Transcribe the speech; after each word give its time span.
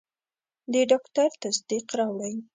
د 0.71 0.73
ډاکټر 0.89 1.29
تصدیق 1.43 1.87
راوړئ. 1.99 2.35